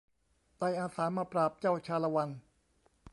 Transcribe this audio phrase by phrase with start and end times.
[0.57, 2.29] ได้อาสามาปราบเจ้าชาละวัน